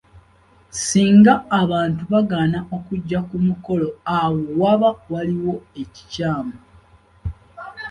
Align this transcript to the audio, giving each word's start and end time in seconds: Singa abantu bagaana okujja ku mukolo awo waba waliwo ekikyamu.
Singa 0.85 1.33
abantu 1.61 2.01
bagaana 2.11 2.59
okujja 2.75 3.19
ku 3.29 3.35
mukolo 3.47 3.87
awo 4.19 4.39
waba 4.61 4.89
waliwo 5.11 5.53
ekikyamu. 5.81 6.55